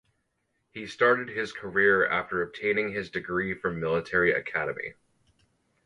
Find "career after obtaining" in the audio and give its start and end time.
1.53-2.91